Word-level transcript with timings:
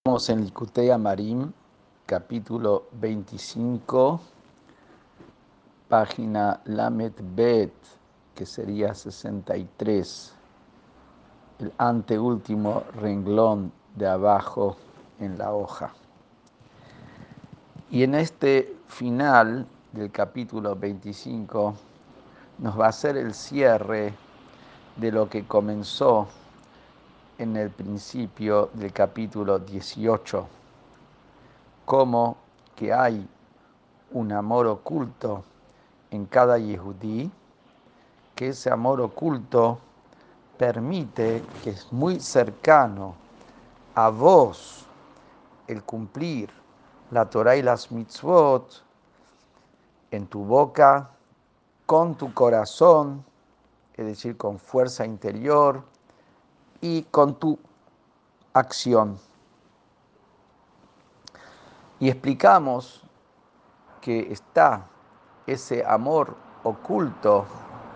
Estamos 0.00 0.30
en 0.30 0.44
Licutea 0.46 0.96
Marim, 0.96 1.52
capítulo 2.06 2.84
25, 2.92 4.18
página 5.90 6.58
Lamet 6.64 7.12
Bet, 7.36 7.74
que 8.34 8.46
sería 8.46 8.94
63, 8.94 10.34
el 11.58 11.72
anteúltimo 11.76 12.84
renglón 12.94 13.72
de 13.94 14.08
abajo 14.08 14.78
en 15.18 15.36
la 15.36 15.52
hoja. 15.52 15.92
Y 17.90 18.02
en 18.02 18.14
este 18.14 18.74
final 18.86 19.66
del 19.92 20.10
capítulo 20.10 20.76
25 20.76 21.74
nos 22.56 22.80
va 22.80 22.86
a 22.86 22.92
ser 22.92 23.18
el 23.18 23.34
cierre 23.34 24.14
de 24.96 25.12
lo 25.12 25.28
que 25.28 25.46
comenzó 25.46 26.26
en 27.40 27.56
el 27.56 27.70
principio 27.70 28.68
del 28.74 28.92
capítulo 28.92 29.58
18, 29.58 30.46
como 31.86 32.36
que 32.76 32.92
hay 32.92 33.26
un 34.10 34.30
amor 34.32 34.66
oculto 34.66 35.42
en 36.10 36.26
cada 36.26 36.58
yehudí, 36.58 37.30
que 38.34 38.48
ese 38.48 38.70
amor 38.70 39.00
oculto 39.00 39.78
permite 40.58 41.42
que 41.64 41.70
es 41.70 41.90
muy 41.90 42.20
cercano 42.20 43.14
a 43.94 44.10
vos 44.10 44.84
el 45.66 45.82
cumplir 45.82 46.50
la 47.10 47.24
Torah 47.30 47.56
y 47.56 47.62
las 47.62 47.90
mitzvot 47.90 48.84
en 50.10 50.26
tu 50.26 50.44
boca, 50.44 51.08
con 51.86 52.16
tu 52.16 52.34
corazón, 52.34 53.24
es 53.94 54.04
decir, 54.04 54.36
con 54.36 54.58
fuerza 54.58 55.06
interior, 55.06 55.82
y 56.80 57.02
con 57.04 57.34
tu 57.34 57.58
acción. 58.52 59.18
Y 61.98 62.08
explicamos 62.08 63.02
que 64.00 64.32
está 64.32 64.86
ese 65.46 65.84
amor 65.84 66.34
oculto 66.62 67.44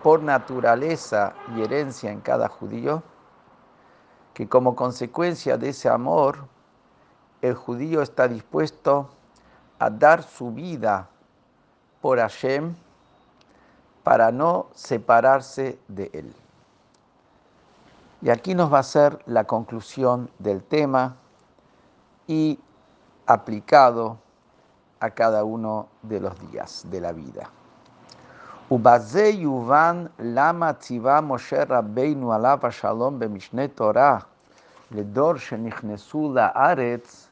por 0.02 0.22
naturaleza 0.22 1.34
y 1.56 1.62
herencia 1.62 2.10
en 2.10 2.20
cada 2.20 2.48
judío, 2.48 3.02
que 4.34 4.48
como 4.48 4.76
consecuencia 4.76 5.56
de 5.56 5.70
ese 5.70 5.88
amor, 5.88 6.46
el 7.41 7.54
judío 7.54 8.02
está 8.02 8.28
dispuesto 8.28 9.08
a 9.78 9.88
dar 9.88 10.22
su 10.22 10.52
vida 10.52 11.08
por 12.02 12.19
Hashem 12.19 12.74
para 14.02 14.30
no 14.30 14.66
separarse 14.74 15.78
de 15.88 16.10
él. 16.12 16.44
Y 18.23 18.30
aquí 18.30 18.53
nos 18.53 18.72
va 18.72 18.80
a 18.80 18.83
ser 18.83 19.19
la 19.25 19.45
conclusión 19.45 20.30
del 20.39 20.63
tema 20.63 21.16
y 22.27 22.59
aplicado 23.25 24.17
a 24.99 25.09
cada 25.09 25.44
uno 25.44 25.88
de 26.03 26.19
los 26.19 26.33
días 26.52 26.85
de 26.89 27.02
la 27.02 27.11
vida. 27.13 27.49
ובזה 28.72 29.25
יובן 29.25 30.05
למה 30.19 30.73
ציווה 30.73 31.22
משה 31.22 31.63
רבינו 31.69 32.33
עליו 32.33 32.59
השלום 32.63 33.19
במשנה 33.19 33.67
תורה 33.67 34.17
לדור 34.91 35.35
שנכנסו 35.35 36.33
לארץ 36.33 37.30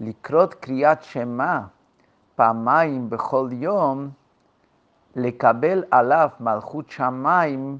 לקרות 0.00 0.54
קריאת 0.54 1.02
שמע 1.02 1.60
פעמיים 2.36 3.10
בכל 3.10 3.48
יום, 3.52 4.10
לקבל 5.16 5.84
עליו 5.90 6.28
מלכות 6.40 6.90
שמיים 6.90 7.78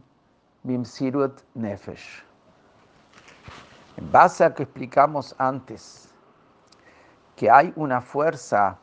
Bimsirut 0.63 1.41
Nefesh. 1.55 2.23
En 3.97 4.11
base 4.11 4.45
a 4.45 4.53
que 4.53 4.63
explicamos 4.63 5.35
antes 5.37 6.07
que 7.35 7.51
hay 7.51 7.73
una 7.75 7.99
fuerza 7.99 8.77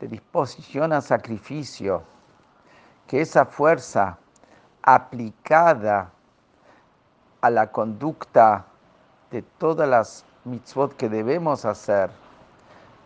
de 0.00 0.08
disposición 0.08 0.92
a 0.92 1.00
sacrificio, 1.00 2.02
que 3.06 3.22
esa 3.22 3.46
fuerza 3.46 4.18
aplicada 4.82 6.10
a 7.40 7.48
la 7.48 7.72
conducta 7.72 8.66
de 9.30 9.40
todas 9.56 9.88
las 9.88 10.24
mitzvot 10.44 10.94
que 10.94 11.08
debemos 11.08 11.64
hacer 11.64 12.10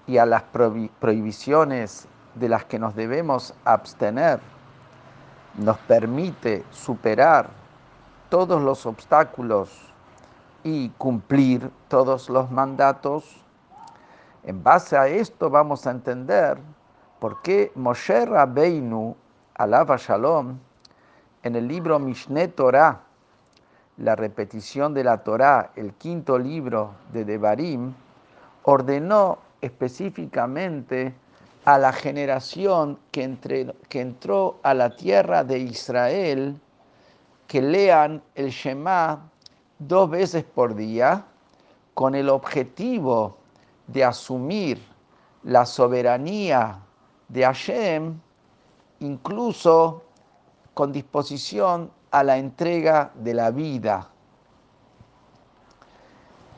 y 0.09 0.19
a 0.19 0.27
las 0.27 0.43
prohibiciones 0.43 2.09
de 2.35 2.49
las 2.49 2.65
que 2.65 2.81
nos 2.81 2.97
debemos 2.97 3.55
abstener, 3.65 4.41
nos 5.55 5.79
permite 5.79 6.65
superar 6.73 7.58
todos 8.29 8.61
los 8.63 8.87
obstáculos 8.87 9.71
y 10.63 10.91
cumplir 10.91 11.71
todos 11.89 12.29
los 12.29 12.51
mandatos. 12.51 13.25
En 14.45 14.63
base 14.63 14.97
a 14.97 15.09
esto 15.09 15.51
vamos 15.51 15.87
a 15.87 15.91
entender 15.91 16.59
por 17.21 17.43
qué 17.43 17.73
Moshe 17.75 18.27
Rabbeinu, 18.27 19.17
alaba 19.55 19.97
Shalom, 19.97 20.59
en 21.43 21.57
el 21.57 21.67
libro 21.67 21.99
Mishneh 21.99 22.49
Torah, 22.49 23.01
la 23.97 24.15
repetición 24.15 24.95
de 24.95 25.05
la 25.05 25.19
Torah, 25.25 25.73
el 25.75 25.95
quinto 25.95 26.39
libro 26.39 26.93
de 27.13 27.25
Devarim, 27.25 27.95
ordenó 28.63 29.39
específicamente 29.61 31.15
a 31.65 31.79
la 31.79 31.93
generación 31.93 32.99
que, 33.11 33.75
que 33.89 34.01
entró 34.01 34.59
a 34.63 34.75
la 34.75 34.95
tierra 34.95 35.43
de 35.43 35.59
Israel 35.59 36.61
que 37.49 37.63
lean 37.63 38.23
el 38.35 38.51
Shema 38.51 39.31
dos 39.79 40.11
veces 40.11 40.45
por 40.45 40.75
día 40.77 41.25
con 41.95 42.15
el 42.15 42.29
objetivo 42.29 43.39
de 43.87 44.05
asumir 44.05 44.81
la 45.43 45.65
soberanía 45.65 46.79
de 47.29 47.45
Hashem, 47.45 48.21
incluso 49.01 50.03
con 50.75 50.93
disposición 50.93 51.91
a 52.11 52.23
la 52.23 52.37
entrega 52.37 53.11
de 53.15 53.35
la 53.35 53.51
vida. 53.51 54.09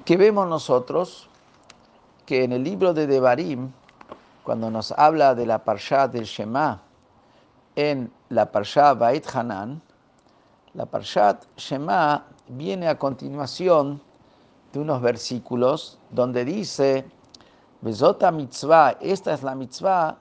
¿Qué 0.04 0.16
vemos 0.16 0.48
nosotros? 0.48 1.28
Que 2.26 2.42
en 2.42 2.52
el 2.52 2.64
libro 2.64 2.92
de 2.92 3.06
Devarim, 3.06 3.70
cuando 4.42 4.70
nos 4.70 4.90
habla 4.92 5.36
de 5.36 5.46
la 5.46 5.64
Parsha 5.64 6.08
del 6.08 6.24
Shema, 6.24 6.82
en 7.76 8.12
la 8.28 8.50
Parsha 8.50 8.94
Bait 8.94 9.24
Hanan, 9.32 9.80
la 10.74 10.86
Parshat 10.86 11.44
Shema 11.56 12.26
viene 12.48 12.88
a 12.88 12.98
continuación 12.98 14.00
de 14.72 14.78
unos 14.78 15.02
versículos 15.02 15.98
donde 16.10 16.44
dice, 16.44 17.04
Besota 17.80 18.30
mitzvah, 18.30 18.96
esta 19.00 19.34
es 19.34 19.42
la 19.42 19.54
mitzvah 19.54 20.16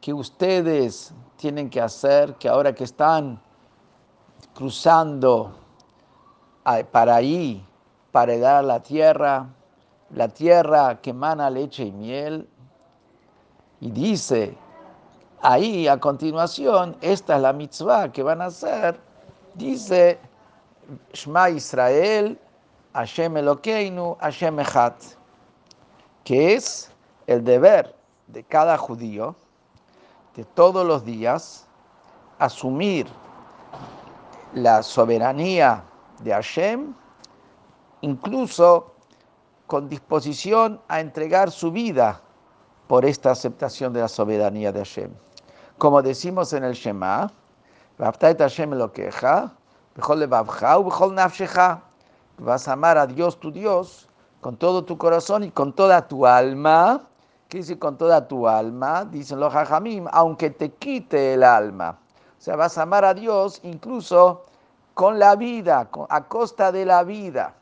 que 0.00 0.12
ustedes 0.12 1.12
tienen 1.36 1.70
que 1.70 1.80
hacer, 1.80 2.34
que 2.34 2.48
ahora 2.48 2.74
que 2.74 2.84
están 2.84 3.40
cruzando 4.54 5.52
para 6.90 7.16
ahí, 7.16 7.64
para 8.10 8.32
heredar 8.32 8.64
la 8.64 8.80
tierra, 8.80 9.46
la 10.10 10.28
tierra 10.28 11.00
que 11.00 11.10
emana 11.10 11.48
leche 11.48 11.84
y 11.84 11.92
miel, 11.92 12.48
y 13.80 13.90
dice, 13.90 14.56
ahí 15.42 15.86
a 15.86 16.00
continuación, 16.00 16.96
esta 17.02 17.36
es 17.36 17.42
la 17.42 17.52
mitzvah 17.52 18.10
que 18.10 18.22
van 18.22 18.40
a 18.40 18.46
hacer 18.46 19.05
dice 19.56 20.18
Shema 21.12 21.50
Israel, 21.50 22.38
Hashem 22.92 23.36
Elokeinu, 23.36 24.16
Hashem 24.20 24.60
Echat, 24.60 24.94
que 26.24 26.54
es 26.54 26.90
el 27.26 27.44
deber 27.44 27.94
de 28.28 28.42
cada 28.44 28.78
judío 28.78 29.34
de 30.34 30.44
todos 30.44 30.86
los 30.86 31.04
días 31.04 31.66
asumir 32.38 33.06
la 34.54 34.82
soberanía 34.82 35.84
de 36.22 36.32
Hashem, 36.32 36.94
incluso 38.02 38.92
con 39.66 39.88
disposición 39.88 40.80
a 40.88 41.00
entregar 41.00 41.50
su 41.50 41.72
vida 41.72 42.20
por 42.86 43.04
esta 43.04 43.32
aceptación 43.32 43.92
de 43.92 44.00
la 44.00 44.08
soberanía 44.08 44.72
de 44.72 44.80
Hashem. 44.80 45.10
Como 45.78 46.00
decimos 46.02 46.52
en 46.52 46.64
el 46.64 46.74
Shema, 46.74 47.30
Vas 47.98 48.14
a 52.68 52.72
amar 52.72 52.98
a 52.98 53.06
Dios 53.06 53.40
tu 53.40 53.50
Dios 53.50 54.08
con 54.40 54.56
todo 54.56 54.84
tu 54.84 54.98
corazón 54.98 55.44
y 55.44 55.50
con 55.50 55.72
toda 55.72 56.06
tu 56.06 56.26
alma. 56.26 57.08
¿Qué 57.48 57.78
con 57.78 57.96
toda 57.96 58.28
tu 58.28 58.46
alma? 58.48 59.04
Dicen 59.04 59.40
los 59.40 59.54
hajamim, 59.54 60.06
aunque 60.12 60.50
te 60.50 60.72
quite 60.72 61.34
el 61.34 61.42
alma. 61.42 61.98
O 62.38 62.42
sea, 62.42 62.56
vas 62.56 62.76
a 62.76 62.82
amar 62.82 63.04
a 63.04 63.14
Dios 63.14 63.60
incluso 63.62 64.44
con 64.94 65.18
la 65.18 65.36
vida, 65.36 65.88
a 66.08 66.24
costa 66.24 66.72
de 66.72 66.84
la 66.84 67.02
vida. 67.02 67.54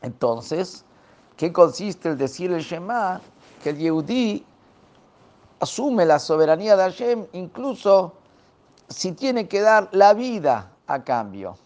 Entonces, 0.00 0.84
¿qué 1.36 1.52
consiste 1.52 2.08
el 2.08 2.18
decir 2.18 2.50
el 2.50 2.62
Shema? 2.62 3.20
Que 3.62 3.70
el 3.70 3.78
Yehudí 3.78 4.44
asume 5.60 6.04
la 6.04 6.18
soberanía 6.18 6.76
de 6.76 6.82
Hashem 6.82 7.26
incluso 7.32 8.14
si 8.88 9.12
tiene 9.12 9.48
que 9.48 9.60
dar 9.60 9.88
la 9.92 10.14
vida 10.14 10.72
a 10.86 11.02
cambio. 11.02 11.56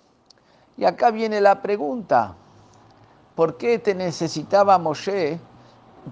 Y 0.76 0.84
acá 0.84 1.10
viene 1.10 1.40
la 1.40 1.62
pregunta, 1.62 2.34
¿por 3.34 3.56
qué 3.56 3.78
te 3.78 3.94
necesitaba 3.94 4.78
Moshe 4.78 5.40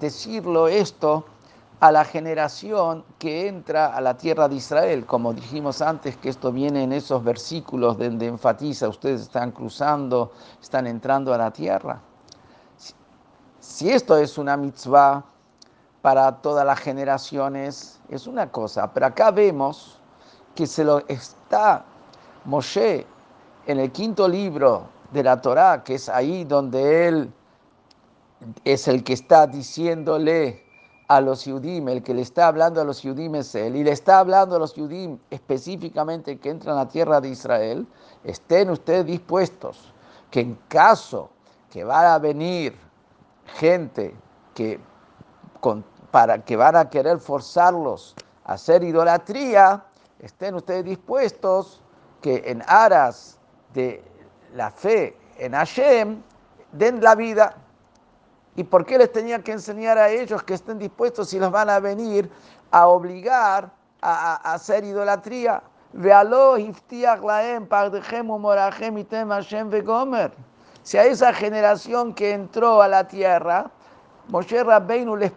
decirlo 0.01 0.69
esto 0.69 1.27
a 1.81 1.93
la 1.93 2.05
generación 2.05 3.05
que 3.19 3.47
entra 3.47 3.95
a 3.95 4.01
la 4.01 4.17
tierra 4.17 4.49
de 4.49 4.57
Israel? 4.57 5.05
Como 5.05 5.35
dijimos 5.35 5.83
antes, 5.83 6.17
que 6.17 6.31
esto 6.31 6.51
viene 6.51 6.83
en 6.83 6.93
esos 6.93 7.23
versículos 7.23 7.99
donde 7.99 8.27
enfatiza, 8.27 8.89
ustedes 8.89 9.23
están 9.23 9.53
cruzando, 9.53 10.33
están 10.63 10.87
entrando 10.87 11.35
a 11.35 11.39
la 11.39 11.51
tierra. 11.51 12.01
Si 13.61 13.91
esto 13.91 14.17
es 14.17 14.39
una 14.39 14.57
mitzvah 14.57 15.25
para 16.01 16.31
todas 16.43 16.67
las 16.67 16.79
generaciones, 16.81 18.01
es 18.09 18.27
una 18.27 18.51
cosa, 18.51 18.93
pero 18.93 19.07
acá 19.07 19.31
vemos 19.31 20.01
que 20.55 20.67
se 20.67 20.85
lo 20.85 21.07
está 21.09 21.85
Moshe 22.45 23.07
en 23.67 23.81
el 23.81 23.91
quinto 23.93 24.29
libro 24.29 24.87
de 25.13 25.23
la 25.23 25.41
Torá, 25.41 25.83
que 25.85 25.95
es 25.95 26.09
ahí 26.09 26.45
donde 26.45 27.09
él 27.09 27.33
es 28.65 28.89
el 28.89 29.03
que 29.05 29.15
está 29.15 29.47
diciéndole 29.47 30.65
a 31.09 31.21
los 31.21 31.45
Yudim, 31.45 31.89
el 31.89 32.03
que 32.03 32.15
le 32.15 32.23
está 32.23 32.49
hablando 32.49 32.81
a 32.81 32.85
los 32.85 33.03
Yudim 33.03 33.35
es 33.37 33.55
él, 33.55 33.77
y 33.77 33.85
le 33.85 33.93
está 33.93 34.19
hablando 34.19 34.57
a 34.57 34.59
los 34.59 34.75
Yudim 34.75 35.19
específicamente 35.31 36.39
que 36.39 36.51
entran 36.51 36.77
a 36.77 36.85
la 36.85 36.89
tierra 36.89 37.21
de 37.21 37.29
Israel, 37.29 37.87
estén 38.25 38.71
ustedes 38.71 39.07
dispuestos 39.07 39.93
que 40.31 40.41
en 40.41 40.59
caso 40.69 41.31
que 41.71 41.85
vaya 41.85 42.15
a 42.15 42.19
venir 42.19 42.75
gente 43.59 44.15
que, 44.55 44.81
para, 46.11 46.45
que 46.45 46.57
van 46.57 46.77
a 46.77 46.89
querer 46.89 47.19
forzarlos 47.19 48.15
a 48.45 48.55
hacer 48.55 48.83
idolatría, 48.83 49.85
estén 50.25 50.55
ustedes 50.55 50.85
dispuestos 50.85 51.83
que 52.23 52.43
en 52.47 52.63
aras 52.67 53.39
de 53.75 54.03
la 54.55 54.71
fe 54.71 55.17
en 55.39 55.53
Hashem 55.53 56.23
den 56.73 57.03
la 57.03 57.15
vida. 57.15 57.57
¿Y 58.57 58.65
por 58.65 58.87
qué 58.87 58.97
les 58.99 59.13
tenía 59.13 59.43
que 59.43 59.53
enseñar 59.53 59.99
a 59.99 60.09
ellos 60.09 60.43
que 60.43 60.55
estén 60.55 60.79
dispuestos 60.79 61.29
si 61.29 61.39
los 61.39 61.51
van 61.51 61.69
a 61.69 61.81
venir 61.81 62.31
a 62.71 62.87
obligar 62.87 63.71
a, 64.01 64.55
hacer 64.55 64.85
idolatría? 64.85 65.63
Si 70.83 70.99
a 70.99 71.05
esa 71.05 71.33
generación 71.33 72.15
que 72.15 72.33
entró 72.33 72.83
a 72.83 72.89
la 72.89 73.07
tierra, 73.07 73.71
Moshe 74.29 74.65
Rabbeinu 74.65 75.17
les 75.17 75.33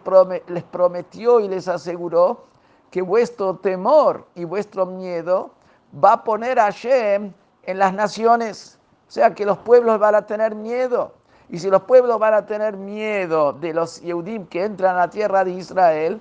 prometió 0.64 1.40
y 1.40 1.48
les 1.48 1.68
aseguró 1.68 2.48
que 2.90 3.02
vuestro 3.02 3.56
temor 3.56 4.26
y 4.34 4.44
vuestro 4.44 4.86
miedo 4.86 5.50
va 5.92 6.14
a 6.14 6.24
poner 6.24 6.58
a 6.58 6.64
Hashem 6.64 7.32
en 7.62 7.78
las 7.78 7.92
naciones. 7.92 8.78
O 9.08 9.10
sea 9.10 9.34
que 9.34 9.44
los 9.44 9.58
pueblos 9.58 9.98
van 9.98 10.14
a 10.14 10.26
tener 10.26 10.54
miedo. 10.54 11.12
Y 11.50 11.58
si 11.58 11.70
los 11.70 11.82
pueblos 11.82 12.18
van 12.18 12.34
a 12.34 12.46
tener 12.46 12.76
miedo 12.76 13.52
de 13.52 13.72
los 13.72 14.00
Yehudim 14.02 14.46
que 14.46 14.64
entran 14.64 14.96
a 14.96 15.00
la 15.00 15.10
tierra 15.10 15.44
de 15.44 15.52
Israel, 15.52 16.20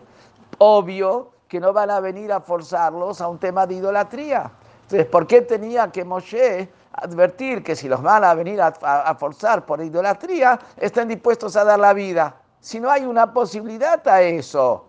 obvio 0.58 1.32
que 1.48 1.60
no 1.60 1.74
van 1.74 1.92
a 1.92 2.00
venir 2.00 2.32
a 2.32 2.40
forzarlos 2.40 3.22
a 3.22 3.28
un 3.28 3.38
tema 3.38 3.66
de 3.68 3.76
idolatría. 3.76 4.52
Entonces, 4.84 5.06
¿por 5.08 5.28
qué 5.28 5.42
tenía 5.42 5.92
que 5.92 6.06
Moshe 6.06 6.70
advertir 6.94 7.62
que 7.62 7.76
si 7.76 7.90
los 7.90 8.02
van 8.02 8.24
a 8.24 8.34
venir 8.34 8.62
a, 8.62 8.68
a 8.68 9.16
forzar 9.16 9.66
por 9.66 9.82
idolatría, 9.82 10.60
estén 10.78 11.10
dispuestos 11.10 11.58
a 11.58 11.66
dar 11.66 11.80
la 11.80 11.94
vida? 11.94 12.36
Si 12.62 12.80
no 12.80 12.90
hay 12.90 13.06
una 13.06 13.34
posibilidad 13.34 14.06
a 14.08 14.22
eso 14.22 14.87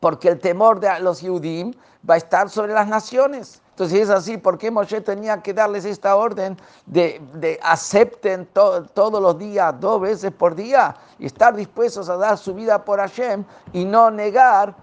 porque 0.00 0.28
el 0.28 0.38
temor 0.38 0.80
de 0.80 0.98
los 1.00 1.20
Yudim 1.20 1.72
va 2.08 2.14
a 2.14 2.16
estar 2.16 2.48
sobre 2.48 2.72
las 2.72 2.88
naciones. 2.88 3.62
Entonces, 3.70 3.96
si 3.96 4.02
es 4.02 4.10
así, 4.10 4.36
¿por 4.36 4.58
qué 4.58 4.70
Moshe 4.70 5.00
tenía 5.00 5.40
que 5.42 5.54
darles 5.54 5.84
esta 5.84 6.16
orden 6.16 6.56
de, 6.86 7.58
acepten 7.62 8.46
todos 8.46 9.22
los 9.22 9.38
días, 9.38 9.74
dos 9.80 10.00
veces 10.00 10.32
por 10.32 10.54
día, 10.54 10.94
y 11.18 11.26
estar 11.26 11.54
dispuestos 11.54 12.08
a 12.08 12.16
dar 12.16 12.36
su 12.36 12.54
vida 12.54 12.84
por 12.84 12.98
Hashem 12.98 13.44
y 13.72 13.84
no 13.84 14.10
negar 14.10 14.74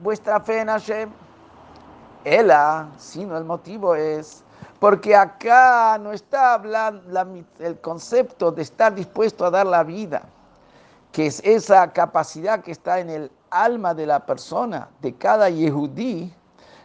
vuestra 0.00 0.40
fe 0.40 0.60
en 0.60 0.68
Hashem? 0.68 1.10
Ela, 2.24 2.88
sino 2.98 3.36
el 3.36 3.44
motivo 3.44 3.94
es 3.94 4.42
porque 4.80 5.14
acá 5.14 5.98
no 5.98 6.12
está 6.12 6.54
hablando 6.54 7.22
el 7.58 7.80
concepto 7.80 8.50
de 8.50 8.62
estar 8.62 8.94
dispuesto 8.94 9.44
a 9.44 9.50
dar 9.50 9.66
la 9.66 9.84
vida, 9.84 10.22
que 11.12 11.26
es 11.26 11.40
esa 11.44 11.92
capacidad 11.92 12.62
que 12.62 12.72
está 12.72 12.98
en 12.98 13.10
el 13.10 13.30
alma 13.50 13.94
de 13.94 14.06
la 14.06 14.24
persona, 14.24 14.88
de 15.00 15.14
cada 15.16 15.50
yehudí, 15.50 16.32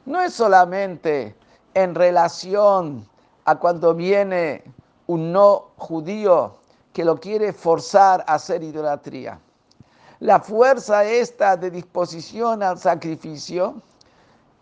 no 0.06 0.22
es 0.22 0.34
solamente 0.34 1.36
en 1.74 1.96
relación 1.96 3.08
a 3.46 3.56
cuando 3.58 3.94
viene 3.94 4.64
un 5.08 5.32
no 5.32 5.72
judío 5.78 6.56
que 6.94 7.06
lo 7.06 7.20
quiere 7.20 7.54
forzar 7.54 8.24
a 8.28 8.36
hacer 8.36 8.64
idolatría. 8.64 9.40
La 10.20 10.40
fuerza 10.40 11.04
esta 11.04 11.58
de 11.58 11.70
disposición 11.70 12.64
al 12.64 12.80
sacrificio 12.80 13.82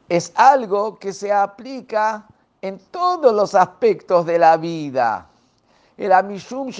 es 0.09 0.31
algo 0.35 0.97
que 0.97 1.13
se 1.13 1.31
aplica 1.31 2.25
en 2.61 2.79
todos 2.91 3.33
los 3.33 3.53
aspectos 3.56 4.25
de 4.25 4.39
la 4.39 4.57
vida. 4.57 5.27
El 5.95 6.11
amishum 6.11 6.71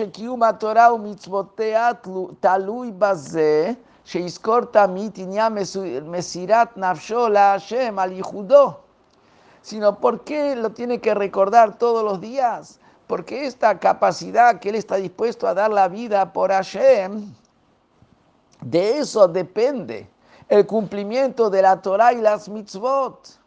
Torah 0.60 0.90
talui 2.42 2.92
bazeh 2.92 3.78
mesirat 6.06 6.72
Hashem 6.76 8.00
al 8.00 8.22
sino 9.62 9.98
porque 10.00 10.56
lo 10.56 10.72
tiene 10.72 11.00
que 11.00 11.14
recordar 11.14 11.78
todos 11.78 12.04
los 12.04 12.20
días, 12.20 12.80
porque 13.08 13.46
esta 13.46 13.80
capacidad 13.80 14.60
que 14.60 14.70
él 14.70 14.76
está 14.76 14.98
dispuesto 14.98 15.48
a 15.48 15.54
dar 15.54 15.72
la 15.72 15.88
vida 15.88 16.34
por 16.34 16.52
Hashem, 16.52 17.34
de 18.62 18.98
eso 19.00 19.28
depende 19.28 20.10
el 20.50 20.66
cumplimiento 20.66 21.50
de 21.50 21.62
la 21.62 21.82
Torah 21.82 22.14
y 22.14 22.22
las 22.22 22.50
mitzvot. 22.50 23.40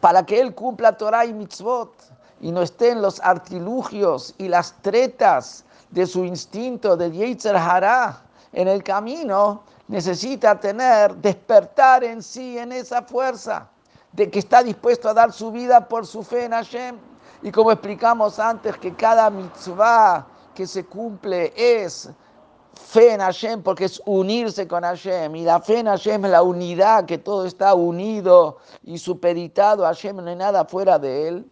Para 0.00 0.24
que 0.24 0.40
él 0.40 0.54
cumpla 0.54 0.96
Torah 0.96 1.24
y 1.24 1.32
mitzvot 1.32 1.92
y 2.40 2.50
no 2.50 2.62
estén 2.62 3.00
los 3.00 3.20
artilugios 3.20 4.34
y 4.38 4.48
las 4.48 4.74
tretas 4.82 5.64
de 5.90 6.06
su 6.06 6.24
instinto 6.24 6.96
del 6.96 7.12
Yetzer 7.12 7.56
Hará, 7.56 8.23
en 8.54 8.68
el 8.68 8.82
camino 8.82 9.62
necesita 9.88 10.58
tener, 10.58 11.14
despertar 11.16 12.04
en 12.04 12.22
sí, 12.22 12.56
en 12.56 12.72
esa 12.72 13.02
fuerza 13.02 13.68
de 14.12 14.30
que 14.30 14.38
está 14.38 14.62
dispuesto 14.62 15.08
a 15.08 15.14
dar 15.14 15.32
su 15.32 15.50
vida 15.50 15.88
por 15.88 16.06
su 16.06 16.22
fe 16.22 16.44
en 16.44 16.52
Hashem. 16.52 16.96
Y 17.42 17.50
como 17.50 17.72
explicamos 17.72 18.38
antes, 18.38 18.76
que 18.78 18.94
cada 18.94 19.28
mitzvah 19.28 20.26
que 20.54 20.66
se 20.66 20.84
cumple 20.84 21.52
es 21.56 22.08
fe 22.74 23.12
en 23.12 23.20
Hashem 23.20 23.62
porque 23.62 23.86
es 23.86 24.00
unirse 24.06 24.68
con 24.68 24.84
Hashem. 24.84 25.34
Y 25.34 25.42
la 25.42 25.60
fe 25.60 25.80
en 25.80 25.86
Hashem 25.86 26.24
es 26.24 26.30
la 26.30 26.42
unidad, 26.42 27.04
que 27.04 27.18
todo 27.18 27.44
está 27.44 27.74
unido 27.74 28.58
y 28.84 28.98
supeditado 28.98 29.84
a 29.84 29.88
Hashem, 29.88 30.16
no 30.16 30.30
hay 30.30 30.36
nada 30.36 30.64
fuera 30.64 30.98
de 30.98 31.28
él. 31.28 31.50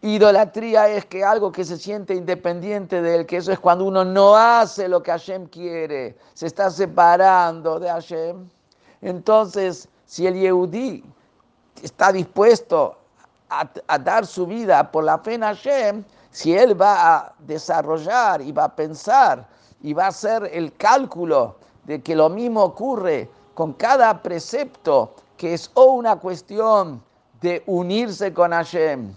Idolatría 0.00 0.88
es 0.88 1.04
que 1.06 1.24
algo 1.24 1.50
que 1.50 1.64
se 1.64 1.76
siente 1.76 2.14
independiente 2.14 3.02
de 3.02 3.16
él, 3.16 3.26
que 3.26 3.38
eso 3.38 3.50
es 3.50 3.58
cuando 3.58 3.84
uno 3.84 4.04
no 4.04 4.36
hace 4.36 4.86
lo 4.88 5.02
que 5.02 5.10
Hashem 5.10 5.46
quiere, 5.46 6.16
se 6.34 6.46
está 6.46 6.70
separando 6.70 7.80
de 7.80 7.88
Hashem. 7.88 8.48
Entonces, 9.00 9.88
si 10.06 10.28
el 10.28 10.34
Yehudí 10.34 11.04
está 11.82 12.12
dispuesto 12.12 12.96
a, 13.50 13.98
dar 13.98 14.24
su 14.24 14.46
vida 14.46 14.88
por 14.90 15.02
la 15.02 15.18
fe 15.18 15.34
en 15.34 15.42
Hashem, 15.42 16.04
si 16.30 16.56
él 16.56 16.80
va 16.80 17.16
a 17.16 17.34
desarrollar 17.40 18.40
y 18.40 18.52
va 18.52 18.64
a 18.64 18.76
pensar 18.76 19.48
y 19.82 19.94
va 19.94 20.04
a 20.04 20.08
hacer 20.08 20.48
el 20.52 20.72
cálculo 20.76 21.56
de 21.84 22.00
que 22.02 22.14
lo 22.14 22.28
mismo 22.28 22.62
ocurre 22.62 23.28
con 23.54 23.72
cada 23.72 24.22
precepto, 24.22 25.14
que 25.36 25.54
es 25.54 25.70
o 25.74 25.86
una 25.86 26.16
cuestión 26.16 27.02
de 27.40 27.64
unirse 27.66 28.32
con 28.32 28.52
Hashem, 28.52 29.12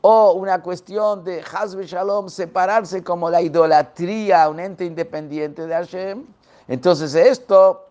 o 0.00 0.32
una 0.32 0.62
cuestión 0.62 1.24
de 1.24 1.42
Hazbe 1.42 1.86
Shalom, 1.86 2.28
separarse 2.28 3.02
como 3.02 3.28
la 3.30 3.40
idolatría, 3.40 4.48
un 4.48 4.60
ente 4.60 4.84
independiente 4.84 5.66
de 5.66 5.74
Hashem, 5.74 6.24
entonces 6.68 7.14
esto 7.14 7.86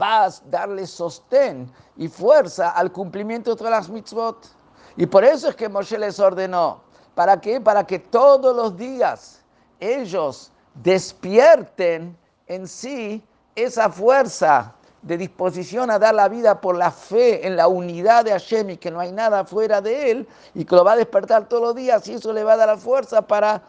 va 0.00 0.26
a 0.26 0.30
darle 0.50 0.86
sostén 0.86 1.70
y 1.96 2.08
fuerza 2.08 2.70
al 2.70 2.92
cumplimiento 2.92 3.54
de 3.54 3.70
las 3.70 3.88
mitzvot. 3.88 4.48
Y 4.96 5.06
por 5.06 5.24
eso 5.24 5.48
es 5.48 5.56
que 5.56 5.68
Moshe 5.68 5.98
les 5.98 6.20
ordenó. 6.20 6.80
¿Para 7.14 7.40
qué? 7.40 7.60
Para 7.60 7.84
que 7.84 7.98
todos 7.98 8.54
los 8.54 8.76
días 8.76 9.42
ellos 9.80 10.50
despierten 10.74 12.16
en 12.46 12.66
sí 12.66 13.22
esa 13.54 13.90
fuerza 13.90 14.74
de 15.02 15.16
disposición 15.16 15.90
a 15.90 15.98
dar 15.98 16.14
la 16.14 16.28
vida 16.28 16.60
por 16.60 16.76
la 16.76 16.90
fe 16.90 17.46
en 17.46 17.56
la 17.56 17.68
unidad 17.68 18.24
de 18.24 18.30
Hashem 18.30 18.70
y 18.70 18.76
que 18.76 18.90
no 18.90 19.00
hay 19.00 19.12
nada 19.12 19.44
fuera 19.44 19.80
de 19.80 20.10
él 20.10 20.28
y 20.54 20.64
que 20.64 20.76
lo 20.76 20.84
va 20.84 20.92
a 20.92 20.96
despertar 20.96 21.48
todos 21.48 21.62
los 21.62 21.74
días 21.74 22.06
y 22.08 22.14
eso 22.14 22.32
le 22.32 22.44
va 22.44 22.52
a 22.52 22.56
dar 22.56 22.68
la 22.68 22.76
fuerza 22.76 23.22
para 23.22 23.62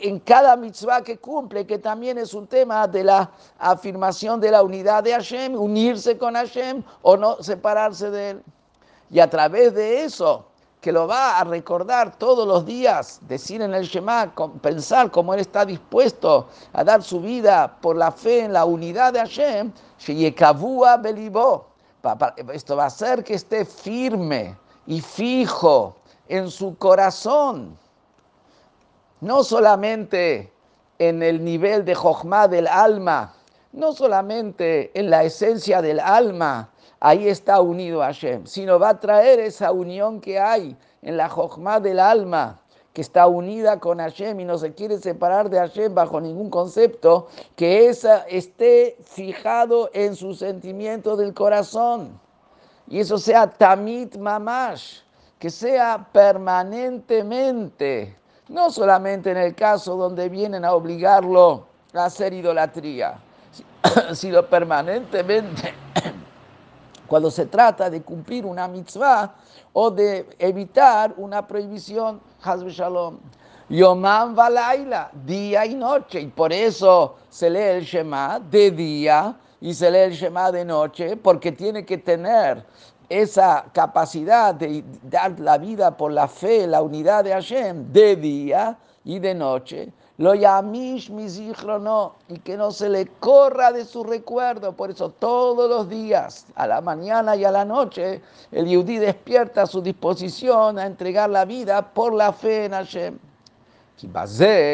en 0.00 0.18
cada 0.20 0.56
mitzvah 0.56 1.02
que 1.02 1.18
cumple, 1.18 1.66
que 1.66 1.78
también 1.78 2.18
es 2.18 2.34
un 2.34 2.46
tema 2.46 2.86
de 2.86 3.04
la 3.04 3.30
afirmación 3.58 4.40
de 4.40 4.50
la 4.50 4.62
unidad 4.62 5.02
de 5.02 5.12
Hashem, 5.12 5.54
unirse 5.54 6.18
con 6.18 6.34
Hashem 6.34 6.82
o 7.02 7.16
no 7.16 7.42
separarse 7.42 8.10
de 8.10 8.30
él. 8.30 8.42
Y 9.10 9.20
a 9.20 9.30
través 9.30 9.74
de 9.74 10.04
eso, 10.04 10.46
que 10.86 10.92
lo 10.92 11.08
va 11.08 11.40
a 11.40 11.42
recordar 11.42 12.16
todos 12.16 12.46
los 12.46 12.64
días, 12.64 13.18
decir 13.22 13.60
en 13.60 13.74
el 13.74 13.86
Shema, 13.86 14.32
pensar 14.62 15.10
cómo 15.10 15.34
él 15.34 15.40
está 15.40 15.64
dispuesto 15.66 16.46
a 16.72 16.84
dar 16.84 17.02
su 17.02 17.20
vida 17.20 17.76
por 17.80 17.96
la 17.96 18.12
fe 18.12 18.44
en 18.44 18.52
la 18.52 18.64
unidad 18.64 19.12
de 19.12 19.18
Hashem, 19.18 19.72
esto 22.52 22.76
va 22.76 22.84
a 22.84 22.86
hacer 22.86 23.24
que 23.24 23.34
esté 23.34 23.64
firme 23.64 24.56
y 24.86 25.00
fijo 25.00 25.96
en 26.28 26.48
su 26.48 26.78
corazón, 26.78 27.76
no 29.20 29.42
solamente 29.42 30.52
en 31.00 31.20
el 31.20 31.42
nivel 31.44 31.84
de 31.84 31.96
Jochma 31.96 32.46
del 32.46 32.68
alma, 32.68 33.34
no 33.72 33.92
solamente 33.92 34.92
en 34.94 35.10
la 35.10 35.24
esencia 35.24 35.82
del 35.82 35.98
alma, 35.98 36.70
ahí 37.06 37.28
está 37.28 37.60
unido 37.60 38.02
a 38.02 38.06
Hashem, 38.06 38.46
sino 38.46 38.80
va 38.80 38.88
a 38.88 38.98
traer 38.98 39.38
esa 39.38 39.70
unión 39.70 40.20
que 40.20 40.40
hay 40.40 40.76
en 41.02 41.16
la 41.16 41.28
Jochma 41.28 41.78
del 41.78 42.00
alma, 42.00 42.58
que 42.92 43.00
está 43.00 43.28
unida 43.28 43.78
con 43.78 44.00
Hashem 44.00 44.40
y 44.40 44.44
no 44.44 44.58
se 44.58 44.74
quiere 44.74 44.98
separar 44.98 45.48
de 45.48 45.58
Hashem 45.58 45.94
bajo 45.94 46.20
ningún 46.20 46.50
concepto, 46.50 47.28
que 47.54 47.88
esa 47.88 48.22
esté 48.22 48.96
fijado 49.04 49.88
en 49.92 50.16
su 50.16 50.34
sentimiento 50.34 51.16
del 51.16 51.32
corazón. 51.32 52.18
Y 52.88 52.98
eso 52.98 53.18
sea 53.18 53.52
tamit 53.52 54.16
mamash, 54.16 55.02
que 55.38 55.48
sea 55.48 56.08
permanentemente, 56.12 58.16
no 58.48 58.68
solamente 58.68 59.30
en 59.30 59.36
el 59.36 59.54
caso 59.54 59.94
donde 59.94 60.28
vienen 60.28 60.64
a 60.64 60.72
obligarlo 60.72 61.68
a 61.94 62.06
hacer 62.06 62.32
idolatría, 62.32 63.20
sino 64.12 64.44
permanentemente 64.44 65.72
cuando 67.06 67.30
se 67.30 67.46
trata 67.46 67.88
de 67.90 68.02
cumplir 68.02 68.44
una 68.44 68.68
mitzvah 68.68 69.34
o 69.72 69.90
de 69.90 70.28
evitar 70.38 71.14
una 71.16 71.46
prohibición, 71.46 72.20
Hazbe 72.42 72.70
Shalom. 72.70 73.18
Yomam 73.68 74.36
Valaila, 74.36 75.10
día 75.24 75.66
y 75.66 75.74
noche, 75.74 76.20
y 76.20 76.28
por 76.28 76.52
eso 76.52 77.16
se 77.28 77.50
lee 77.50 77.78
el 77.78 77.84
Shema 77.84 78.38
de 78.38 78.70
día 78.70 79.34
y 79.60 79.74
se 79.74 79.90
lee 79.90 79.98
el 79.98 80.12
Shema 80.12 80.52
de 80.52 80.64
noche, 80.64 81.16
porque 81.16 81.50
tiene 81.50 81.84
que 81.84 81.98
tener 81.98 82.64
esa 83.08 83.66
capacidad 83.72 84.54
de 84.54 84.84
dar 85.02 85.38
la 85.40 85.58
vida 85.58 85.96
por 85.96 86.12
la 86.12 86.28
fe, 86.28 86.66
la 86.66 86.82
unidad 86.82 87.24
de 87.24 87.32
Hashem, 87.32 87.92
de 87.92 88.16
día 88.16 88.78
y 89.04 89.18
de 89.18 89.34
noche 89.34 89.92
lo 90.18 90.34
yamish 90.34 91.10
no, 91.10 92.14
y 92.28 92.38
que 92.38 92.56
no 92.56 92.70
se 92.70 92.88
le 92.88 93.06
corra 93.06 93.70
de 93.70 93.84
su 93.84 94.02
recuerdo. 94.02 94.72
Por 94.72 94.90
eso 94.90 95.10
todos 95.10 95.68
los 95.68 95.88
días, 95.88 96.46
a 96.54 96.66
la 96.66 96.80
mañana 96.80 97.36
y 97.36 97.44
a 97.44 97.50
la 97.50 97.64
noche, 97.64 98.22
el 98.50 98.66
Yudí 98.66 98.98
despierta 98.98 99.66
su 99.66 99.82
disposición 99.82 100.78
a 100.78 100.86
entregar 100.86 101.28
la 101.28 101.44
vida 101.44 101.82
por 101.92 102.14
la 102.14 102.32
fe 102.32 102.64
en 102.64 102.72
Hashem. 102.72 103.18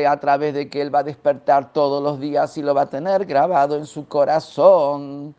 A 0.06 0.20
través 0.20 0.54
de 0.54 0.68
que 0.68 0.80
él 0.80 0.94
va 0.94 1.00
a 1.00 1.04
despertar 1.04 1.72
todos 1.72 2.02
los 2.02 2.20
días 2.20 2.56
y 2.56 2.62
lo 2.62 2.74
va 2.74 2.82
a 2.82 2.90
tener 2.90 3.24
grabado 3.24 3.76
en 3.76 3.86
su 3.86 4.06
corazón. 4.06 5.34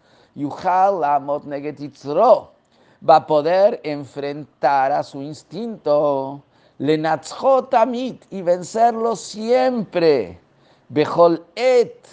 Va 3.07 3.17
a 3.17 3.27
poder 3.27 3.81
enfrentar 3.83 4.91
a 4.93 5.03
su 5.03 5.21
instinto 5.21 6.41
Lenatzhotamit 6.77 8.25
y 8.31 8.41
vencerlo 8.41 9.15
siempre. 9.15 10.39
Bejol 10.87 11.43
et 11.55 12.07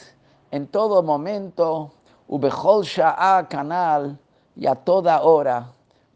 en 0.50 0.66
todo 0.66 1.02
momento. 1.02 1.92
Ubejol 2.28 2.84
sha'a 2.84 3.48
canal 3.48 4.18
y 4.56 4.66
a 4.66 4.74
toda 4.74 5.22
hora, 5.22 5.66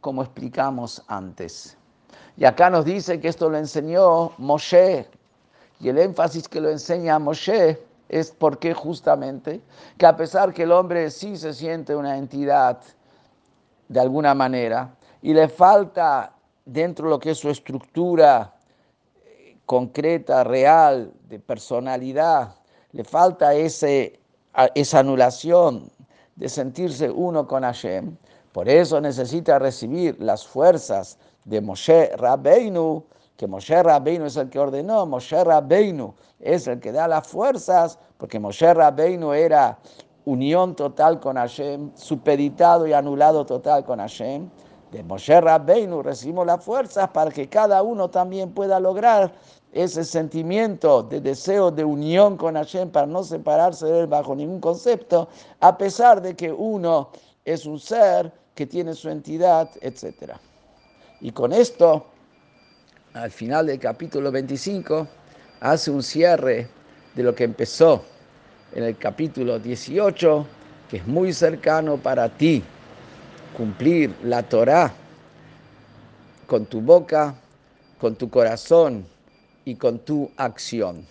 como 0.00 0.22
explicamos 0.22 1.02
antes. 1.08 1.76
Y 2.36 2.44
acá 2.44 2.68
nos 2.70 2.84
dice 2.84 3.20
que 3.20 3.28
esto 3.28 3.48
lo 3.48 3.58
enseñó 3.58 4.32
Moshe. 4.38 5.08
Y 5.80 5.88
el 5.88 5.98
énfasis 5.98 6.48
que 6.48 6.60
lo 6.60 6.70
enseña 6.70 7.18
Moshe 7.18 7.80
es 8.08 8.30
porque 8.30 8.74
justamente 8.74 9.60
que 9.98 10.06
a 10.06 10.16
pesar 10.16 10.52
que 10.52 10.64
el 10.64 10.72
hombre 10.72 11.10
sí 11.10 11.36
se 11.36 11.52
siente 11.52 11.94
una 11.94 12.16
entidad 12.16 12.80
de 13.88 14.00
alguna 14.00 14.34
manera 14.34 14.94
y 15.22 15.32
le 15.32 15.48
falta 15.48 16.34
dentro 16.64 17.06
de 17.06 17.10
lo 17.10 17.18
que 17.18 17.30
es 17.30 17.38
su 17.38 17.48
estructura 17.48 18.54
eh, 19.24 19.56
concreta, 19.64 20.44
real, 20.44 21.12
de 21.28 21.38
personalidad, 21.38 22.54
le 22.92 23.04
falta 23.04 23.54
ese, 23.54 24.20
esa 24.74 24.98
anulación 24.98 25.90
de 26.36 26.48
sentirse 26.48 27.10
uno 27.10 27.46
con 27.46 27.62
Hashem. 27.62 28.16
Por 28.52 28.68
eso 28.68 29.00
necesita 29.00 29.58
recibir 29.58 30.20
las 30.20 30.46
fuerzas 30.46 31.18
de 31.44 31.60
Moshe 31.60 32.10
Rabbeinu, 32.16 33.04
que 33.36 33.46
Moshe 33.46 33.82
Rabbeinu 33.82 34.26
es 34.26 34.36
el 34.36 34.48
que 34.48 34.58
ordenó, 34.58 35.06
Moshe 35.06 35.42
Rabbeinu 35.42 36.14
es 36.38 36.66
el 36.66 36.80
que 36.80 36.92
da 36.92 37.08
las 37.08 37.26
fuerzas, 37.26 37.98
porque 38.18 38.38
Moshe 38.38 38.72
Rabbeinu 38.72 39.32
era 39.32 39.78
unión 40.24 40.74
total 40.74 41.20
con 41.20 41.36
Hashem, 41.36 41.90
supeditado 41.94 42.86
y 42.86 42.92
anulado 42.92 43.44
total 43.44 43.84
con 43.84 43.98
Hashem 43.98 44.48
de 44.94 45.02
Moshe 45.02 45.40
Rabbeinu 45.40 46.02
recibimos 46.02 46.46
las 46.46 46.64
fuerzas 46.64 47.08
para 47.10 47.30
que 47.30 47.48
cada 47.48 47.82
uno 47.82 48.08
también 48.10 48.52
pueda 48.52 48.78
lograr 48.78 49.32
ese 49.72 50.04
sentimiento 50.04 51.02
de 51.02 51.20
deseo 51.20 51.72
de 51.72 51.84
unión 51.84 52.36
con 52.36 52.54
Hashem 52.54 52.90
para 52.90 53.06
no 53.06 53.24
separarse 53.24 53.86
de 53.86 54.00
él 54.00 54.06
bajo 54.06 54.36
ningún 54.36 54.60
concepto, 54.60 55.28
a 55.58 55.76
pesar 55.76 56.22
de 56.22 56.36
que 56.36 56.52
uno 56.52 57.10
es 57.44 57.66
un 57.66 57.80
ser 57.80 58.32
que 58.54 58.66
tiene 58.66 58.94
su 58.94 59.10
entidad, 59.10 59.68
etc. 59.80 60.34
Y 61.20 61.32
con 61.32 61.52
esto, 61.52 62.06
al 63.14 63.32
final 63.32 63.66
del 63.66 63.80
capítulo 63.80 64.30
25, 64.30 65.08
hace 65.58 65.90
un 65.90 66.04
cierre 66.04 66.68
de 67.16 67.22
lo 67.24 67.34
que 67.34 67.42
empezó 67.42 68.04
en 68.74 68.82
el 68.82 68.96
capítulo 68.96 69.58
18, 69.58 70.46
que 70.90 70.96
es 70.98 71.06
muy 71.06 71.32
cercano 71.32 71.96
para 71.96 72.28
ti 72.28 72.62
cumplir 73.56 74.14
la 74.24 74.42
Torah 74.42 74.92
con 76.46 76.66
tu 76.66 76.80
boca, 76.80 77.34
con 78.00 78.16
tu 78.16 78.28
corazón 78.28 79.06
y 79.64 79.76
con 79.76 80.00
tu 80.00 80.30
acción. 80.36 81.06